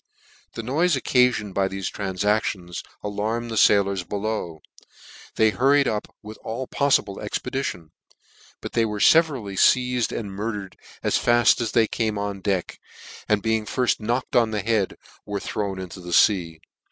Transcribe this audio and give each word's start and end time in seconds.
The 0.53 0.63
noife 0.63 0.99
occafioned 0.99 1.53
by 1.53 1.67
thefe 1.67 1.91
transactions 1.91 2.81
a 3.03 3.07
lanned 3.07 3.51
the 3.51 3.55
failors 3.55 4.03
below, 4.03 4.61
they 5.35 5.51
hurried 5.51 5.87
up 5.87 6.07
with 6.23 6.39
all 6.43 6.67
poffible 6.67 7.21
expedition, 7.21 7.91
but 8.61 8.73
they 8.73 8.83
were 8.83 8.97
Teverally 8.99 9.53
feiaed 9.55 10.11
and 10.11 10.31
murdered 10.31 10.75
as 11.03 11.19
faft 11.19 11.61
as 11.61 11.73
they 11.73 11.85
came 11.85 12.17
on 12.17 12.41
deck, 12.41 12.79
and 13.29 13.43
being 13.43 13.67
firft 13.67 13.99
knocked 13.99 14.35
on 14.35 14.49
the 14.49 14.61
head, 14.61 14.97
were 15.23 15.39
thrown 15.39 15.77
into 15.77 15.99
the 15.99 16.13
fea. 16.13 16.59